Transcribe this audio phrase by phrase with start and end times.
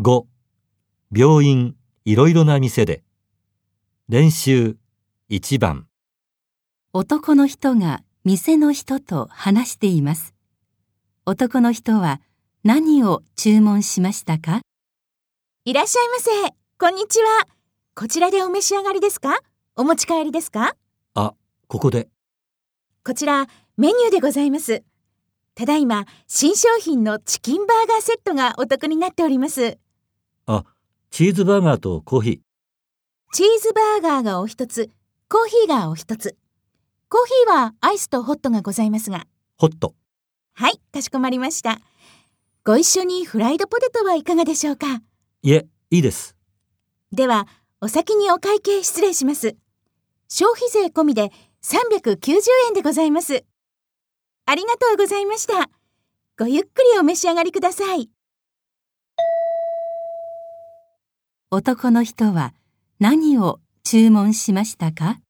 [0.00, 0.24] 5
[1.16, 3.04] 病院いろいろな店で
[4.08, 4.76] 練習
[5.30, 5.86] 1番
[6.92, 10.34] 男の人が店の人と話しています。
[11.26, 12.20] 男の人は
[12.64, 14.62] 何を注文しましたか？
[15.64, 16.54] いらっしゃいませ。
[16.76, 17.46] こんにちは。
[17.94, 19.38] こちらでお召し上がりですか？
[19.76, 20.74] お持ち帰りですか？
[21.14, 21.34] あ
[21.68, 22.08] ここで
[23.04, 24.82] こちら、メニューでございます。
[25.54, 29.78] ただいま、新商品のチキンバーガーセットがお得になっております。
[30.46, 30.64] あ
[31.10, 32.38] チーズバーガーとコーヒー
[33.32, 34.90] チーズバーガーがお一つ、
[35.28, 36.36] コーヒーがお一つ。
[37.08, 39.26] コーヒーはアイスとホットがございますが。
[39.56, 39.94] ホット
[40.52, 41.80] はい、かしこまりました。
[42.64, 45.02] ご一緒にフライドポテトはいかがでしょうか？
[45.42, 46.36] いえいいです
[47.12, 47.46] では、
[47.80, 49.56] お先にお会計失礼します。
[50.28, 51.30] 消費税込みで
[51.62, 52.20] 390
[52.68, 53.44] 円でございます。
[54.46, 55.70] ありがとうございました。
[56.38, 58.10] ごゆっくりお召し上がりください。
[61.54, 62.52] 男の人は
[62.98, 65.20] 何を注文しましたか？